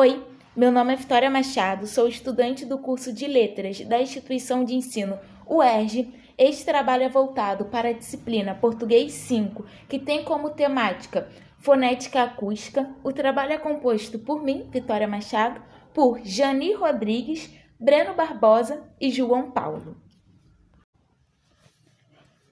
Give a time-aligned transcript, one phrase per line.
[0.00, 4.76] Oi, meu nome é Vitória Machado, sou estudante do curso de Letras da instituição de
[4.76, 6.14] ensino UERJ.
[6.38, 12.88] Este trabalho é voltado para a disciplina Português 5, que tem como temática fonética acústica.
[13.02, 15.60] O trabalho é composto por mim, Vitória Machado,
[15.92, 19.96] por Jani Rodrigues, Breno Barbosa e João Paulo.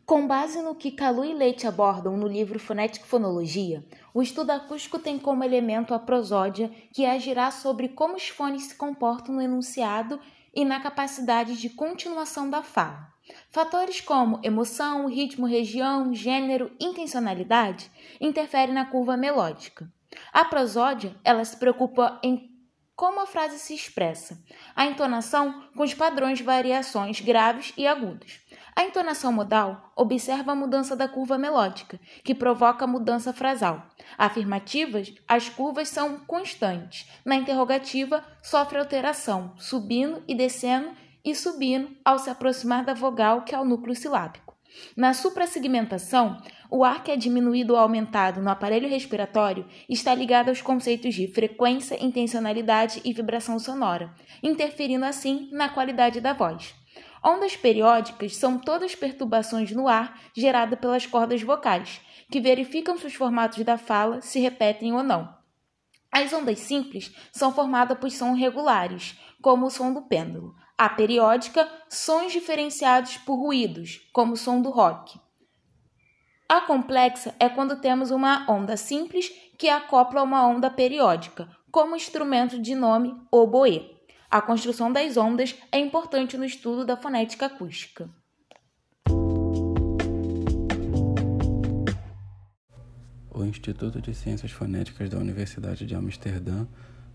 [0.06, 3.84] Com base no que Calu e Leite abordam no livro Fonética Fonologia,
[4.14, 8.76] o estudo acústico tem como elemento a prosódia, que agirá sobre como os fones se
[8.76, 10.20] comportam no enunciado
[10.54, 13.12] e na capacidade de continuação da fala.
[13.50, 19.92] Fatores como emoção, ritmo, região, gênero, intencionalidade interferem na curva melódica.
[20.32, 22.54] A prosódia, ela se preocupa em
[22.94, 24.42] como a frase se expressa,
[24.74, 28.40] a entonação com os padrões de variações graves e agudos.
[28.76, 33.88] A entonação modal observa a mudança da curva melódica, que provoca a mudança frasal.
[34.18, 37.08] Afirmativas, as curvas são constantes.
[37.24, 40.90] Na interrogativa, sofre alteração, subindo e descendo
[41.24, 44.54] e subindo ao se aproximar da vogal, que é o núcleo silábico.
[44.94, 46.36] Na suprassegmentação,
[46.70, 51.26] o ar que é diminuído ou aumentado no aparelho respiratório está ligado aos conceitos de
[51.28, 56.74] frequência, intencionalidade e vibração sonora, interferindo assim na qualidade da voz.
[57.26, 63.14] Ondas periódicas são todas perturbações no ar geradas pelas cordas vocais, que verificam se os
[63.14, 65.34] formatos da fala se repetem ou não.
[66.12, 70.54] As ondas simples são formadas por sons regulares, como o som do pêndulo.
[70.78, 75.18] A periódica, sons diferenciados por ruídos, como o som do rock.
[76.48, 82.56] A complexa é quando temos uma onda simples que acopla uma onda periódica, como instrumento
[82.56, 83.95] de nome oboe.
[84.30, 88.10] A construção das ondas é importante no estudo da fonética acústica.
[93.30, 96.66] O Instituto de Ciências Fonéticas da Universidade de Amsterdã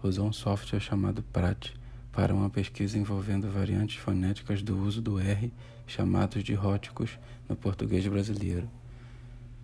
[0.02, 1.74] usou um software chamado PRAT
[2.12, 5.52] para uma pesquisa envolvendo variantes fonéticas do uso do R,
[5.88, 7.18] chamados de róticos
[7.50, 8.70] no português brasileiro.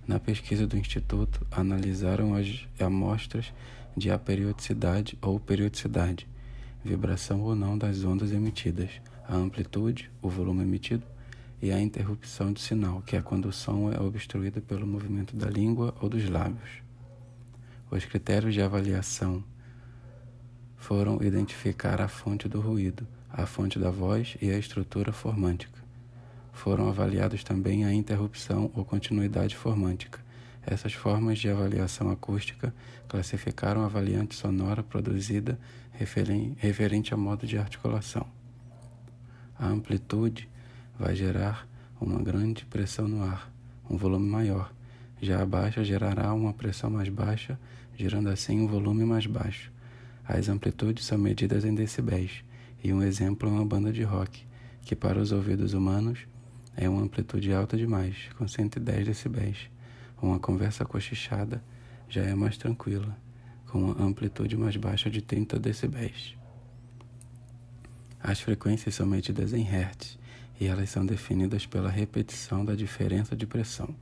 [0.05, 3.53] Na pesquisa do Instituto, analisaram as amostras
[3.95, 6.27] de aperiodicidade ou periodicidade,
[6.87, 8.89] vibração ou não das ondas emitidas,
[9.27, 11.03] a amplitude, o volume emitido,
[11.61, 15.49] e a interrupção de sinal, que é quando o som é obstruído pelo movimento da
[15.49, 16.81] língua ou dos lábios.
[17.91, 19.43] Os critérios de avaliação
[20.77, 25.83] foram identificar a fonte do ruído, a fonte da voz e a estrutura formântica.
[26.53, 30.19] Foram avaliados também a interrupção ou continuidade formântica.
[30.69, 32.75] Essas formas de avaliação acústica
[33.07, 35.57] classificaram a variante sonora produzida
[35.94, 38.28] referente a modo de articulação.
[39.57, 40.50] A amplitude
[41.00, 41.66] vai gerar
[42.01, 43.50] uma grande pressão no ar,
[43.89, 44.73] um volume maior.
[45.22, 47.57] Já a baixa gerará uma pressão mais baixa,
[47.95, 49.72] gerando assim um volume mais baixo.
[50.27, 52.44] As amplitudes são medidas em decibéis,
[52.83, 54.45] e um exemplo é uma banda de rock,
[54.81, 56.27] que para os ouvidos humanos
[56.75, 59.69] é uma amplitude alta demais, com 110 decibéis.
[60.22, 61.63] Uma conversa cochichada
[62.09, 63.16] já é mais tranquila,
[63.67, 66.35] com uma amplitude mais baixa de 30 decibéis.
[68.22, 70.17] As frequências são medidas em hertz
[70.59, 73.94] e elas são definidas pela repetição da diferença de pressão,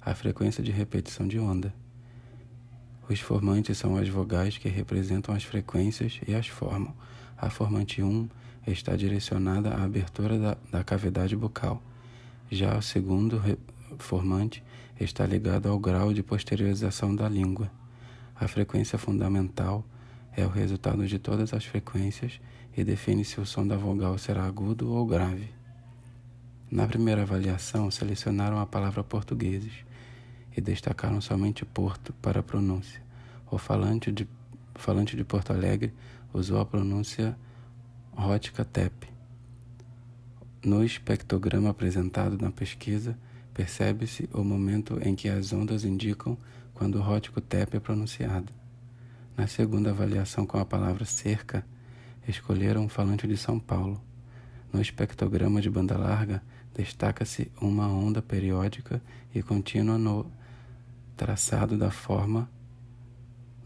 [0.00, 1.74] a frequência de repetição de onda.
[3.08, 6.94] Os formantes são as vogais que representam as frequências e as formam.
[7.36, 8.28] A formante 1
[8.66, 11.82] está direcionada à abertura da, da cavidade bucal.
[12.50, 13.42] Já o segundo
[13.98, 14.62] formante
[14.98, 17.70] está ligado ao grau de posteriorização da língua.
[18.34, 19.84] A frequência fundamental
[20.36, 22.40] é o resultado de todas as frequências
[22.76, 25.50] e define se o som da vogal será agudo ou grave.
[26.70, 29.72] Na primeira avaliação, selecionaram a palavra portugueses
[30.56, 33.02] e destacaram somente Porto para a pronúncia.
[33.50, 34.28] O falante de,
[34.76, 35.92] falante de Porto Alegre
[36.32, 37.36] usou a pronúncia
[38.12, 39.08] Rótica Tep.
[40.64, 43.18] No espectrograma apresentado na pesquisa,
[43.60, 46.34] percebe-se o momento em que as ondas indicam
[46.72, 48.50] quando o rótico TEP é pronunciado.
[49.36, 51.62] Na segunda avaliação com a palavra cerca,
[52.26, 54.00] escolheram o falante de São Paulo.
[54.72, 56.42] No espectrograma de banda larga,
[56.74, 59.02] destaca-se uma onda periódica
[59.34, 60.24] e contínua no
[61.14, 62.48] traçado da forma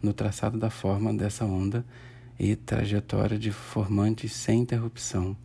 [0.03, 1.85] no traçado da forma dessa onda
[2.37, 5.37] e trajetória de formantes sem interrupção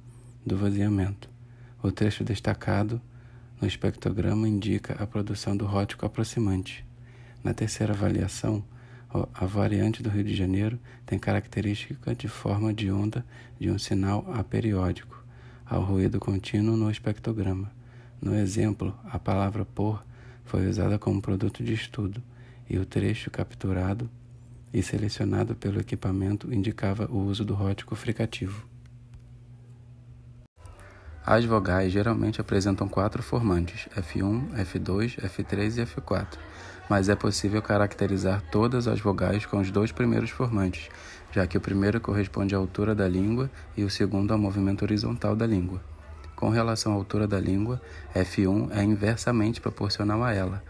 [0.44, 1.30] do vaziamento.
[1.80, 3.00] O trecho destacado
[3.60, 6.84] no espectrograma indica a produção do rótico aproximante.
[7.44, 8.64] Na terceira avaliação,
[9.34, 13.24] a variante do Rio de Janeiro tem característica de forma de onda
[13.58, 15.22] de um sinal aperiódico
[15.66, 17.70] ao ruído contínuo no espectrograma.
[18.20, 20.04] No exemplo, a palavra por
[20.44, 22.22] foi usada como produto de estudo
[22.68, 24.08] e o trecho capturado
[24.72, 28.66] e selecionado pelo equipamento indicava o uso do rótico fricativo.
[31.24, 36.38] As vogais geralmente apresentam quatro formantes, F1, F2, F3 e F4,
[36.88, 40.88] mas é possível caracterizar todas as vogais com os dois primeiros formantes,
[41.30, 45.36] já que o primeiro corresponde à altura da língua e o segundo ao movimento horizontal
[45.36, 45.80] da língua.
[46.34, 47.80] Com relação à altura da língua,
[48.14, 50.64] F1 é inversamente proporcional a ela.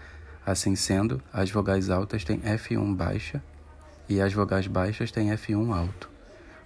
[0.44, 3.41] Assim sendo, as vogais altas têm F1 baixa
[4.08, 6.11] e as vogais baixas têm F1 alto.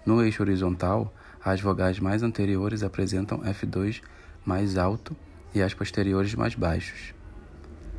[0.07, 4.01] No eixo horizontal, as vogais mais anteriores apresentam F2
[4.47, 5.15] mais alto
[5.55, 7.15] e as posteriores mais baixos.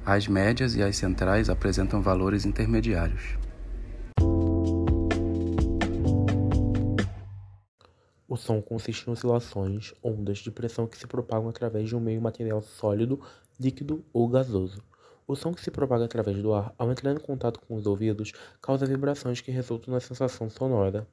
[0.04, 3.38] As médias e as centrais apresentam valores intermediários.
[8.28, 12.22] O som consiste em oscilações, ondas de pressão que se propagam através de um meio
[12.22, 13.22] material sólido,
[13.60, 14.84] líquido ou gasoso.
[15.28, 18.34] O som que se propaga através do ar, ao entrar em contato com os ouvidos,
[18.62, 21.08] causa vibrações que resultam na sensação sonora.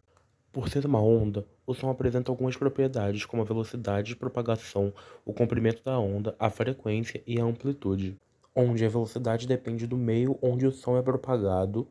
[0.52, 4.92] Por ser uma onda, o som apresenta algumas propriedades, como a velocidade de propagação,
[5.24, 8.20] o comprimento da onda, a frequência e a amplitude,
[8.54, 11.88] onde a velocidade depende do meio onde o som é propagado.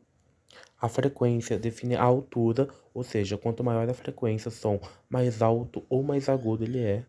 [0.80, 4.78] A frequência define a altura, ou seja, quanto maior a frequência, som
[5.10, 7.04] mais alto ou mais agudo ele é.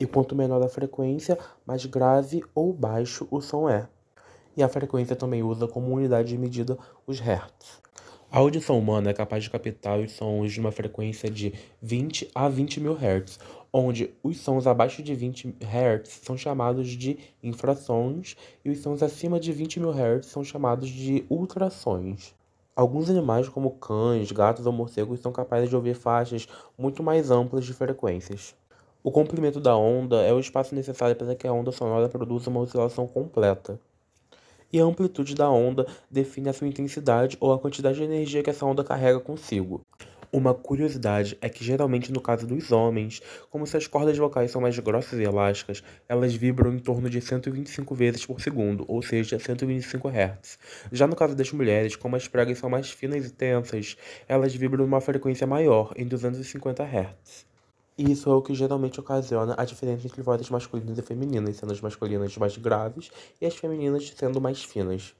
[0.00, 3.88] E quanto menor a frequência, mais grave ou baixo o som é.
[4.56, 6.76] E a frequência também usa como unidade de medida
[7.06, 7.80] os hertz.
[8.32, 12.48] A audição humana é capaz de captar os sons de uma frequência de 20 a
[12.48, 13.40] 20 mil Hz,
[13.72, 19.40] onde os sons abaixo de 20 Hz são chamados de infrassons e os sons acima
[19.40, 22.32] de 20 mil Hz são chamados de ultrassons.
[22.76, 26.46] Alguns animais, como cães, gatos ou morcegos, são capazes de ouvir faixas
[26.78, 28.54] muito mais amplas de frequências.
[29.02, 32.60] O comprimento da onda é o espaço necessário para que a onda sonora produza uma
[32.60, 33.80] oscilação completa
[34.72, 38.50] e a amplitude da onda define a sua intensidade ou a quantidade de energia que
[38.50, 39.80] essa onda carrega consigo.
[40.32, 43.20] Uma curiosidade é que, geralmente, no caso dos homens,
[43.50, 47.92] como suas cordas vocais são mais grossas e elásticas, elas vibram em torno de 125
[47.96, 50.56] vezes por segundo, ou seja, 125 Hz.
[50.92, 53.96] Já no caso das mulheres, como as pregas são mais finas e tensas,
[54.28, 57.49] elas vibram numa frequência maior, em 250 Hz.
[58.00, 61.70] E isso é o que geralmente ocasiona a diferença entre vozes masculinas e femininas, sendo
[61.70, 65.12] as masculinas mais graves e as femininas sendo mais finas.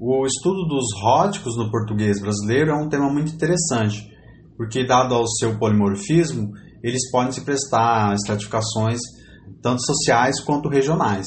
[0.00, 4.04] O estudo dos róticos no português brasileiro é um tema muito interessante,
[4.56, 6.50] porque, dado ao seu polimorfismo,
[6.82, 8.98] eles podem se prestar a estratificações
[9.62, 11.26] tanto sociais quanto regionais.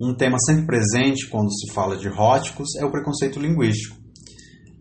[0.00, 4.05] Um tema sempre presente quando se fala de róticos é o preconceito linguístico.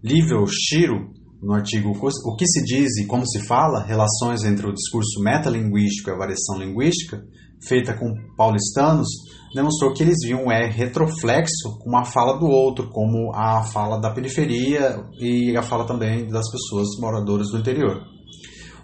[0.06, 1.10] Livre Shiro,
[1.42, 6.12] no artigo O que se diz e como se fala, relações entre o discurso metalinguístico
[6.12, 7.24] e a variação linguística,
[7.68, 9.08] feita com paulistanos,
[9.56, 14.00] demonstrou que eles viam o R retroflexo com a fala do outro, como a fala
[14.00, 18.04] da periferia e a fala também das pessoas moradoras do interior.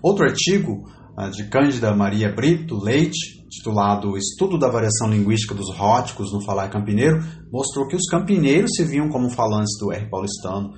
[0.01, 6.33] Outro artigo, ah, de Cândida Maria Brito Leite, titulado Estudo da Variação Linguística dos Róticos
[6.33, 7.19] no Falar Campineiro,
[7.51, 10.71] mostrou que os campineiros se viam como falantes do R paulistano,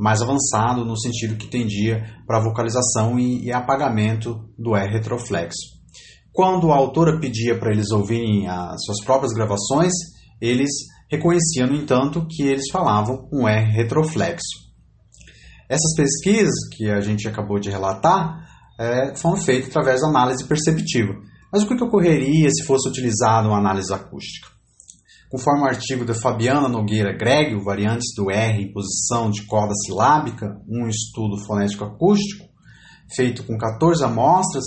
[0.00, 5.78] mais avançado no sentido que tendia para vocalização e, e apagamento do R retroflexo.
[6.32, 9.92] Quando a autora pedia para eles ouvirem as suas próprias gravações,
[10.40, 10.70] eles
[11.10, 14.70] reconheciam, no entanto, que eles falavam um R retroflexo.
[15.68, 18.42] Essas pesquisas que a gente acabou de relatar
[18.80, 21.12] é, foram feitas através da análise perceptiva.
[21.52, 24.48] Mas o que ocorreria se fosse utilizada uma análise acústica?
[25.30, 30.60] Conforme o artigo de Fabiana Nogueira Greg, Variantes do R em Posição de Corda Silábica,
[30.68, 32.46] um estudo fonético acústico,
[33.14, 34.64] feito com 14 amostras,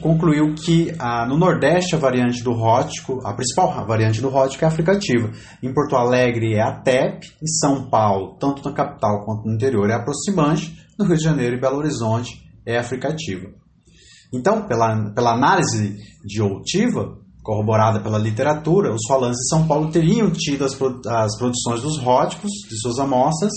[0.00, 4.68] concluiu que ah, no Nordeste a variante do rótico, a principal variante do rótico é
[4.68, 5.30] a.
[5.62, 9.90] Em Porto Alegre é a TEP, em São Paulo, tanto na capital quanto no interior,
[9.90, 12.30] é a aproximante, no Rio de Janeiro e Belo Horizonte
[12.64, 13.54] é a.
[14.32, 17.18] Então, pela, pela análise de outiva,
[17.50, 20.72] corroborada pela literatura, os falantes de São Paulo teriam tido as,
[21.06, 23.50] as produções dos róticos de suas amostras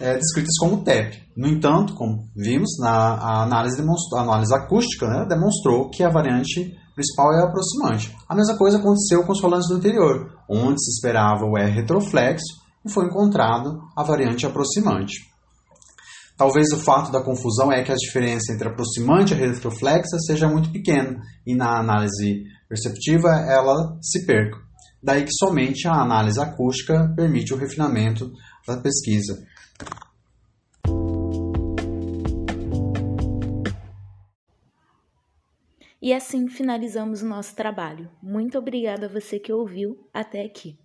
[0.00, 1.16] é, descritas como TEP.
[1.36, 6.74] No entanto, como vimos, na a análise, a análise acústica né, demonstrou que a variante
[6.92, 8.12] principal é a aproximante.
[8.28, 12.58] A mesma coisa aconteceu com os falantes do interior, onde se esperava o R retroflexo
[12.84, 15.30] e foi encontrado a variante aproximante.
[16.36, 20.72] Talvez o fato da confusão é que a diferença entre aproximante e retroflexa seja muito
[20.72, 24.56] pequena e na análise perceptiva ela se perca.
[25.02, 28.30] Daí que somente a análise acústica permite o refinamento
[28.64, 29.44] da pesquisa.
[36.00, 38.08] E assim finalizamos o nosso trabalho.
[38.22, 40.78] Muito obrigada a você que ouviu até aqui.